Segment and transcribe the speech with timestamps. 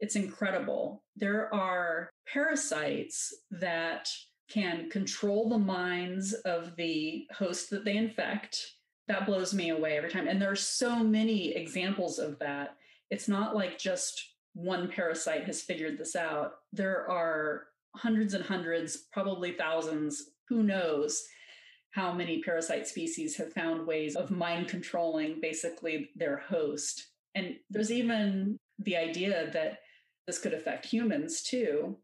[0.00, 1.02] it's incredible.
[1.16, 4.08] There are parasites that
[4.48, 8.74] can control the minds of the host that they infect.
[9.08, 10.28] That blows me away every time.
[10.28, 12.76] And there are so many examples of that.
[13.10, 16.52] It's not like just one parasite has figured this out.
[16.72, 21.22] There are hundreds and hundreds, probably thousands, who knows
[21.90, 27.08] how many parasite species have found ways of mind controlling basically their host.
[27.34, 29.78] And there's even the idea that
[30.28, 31.96] this could affect humans too.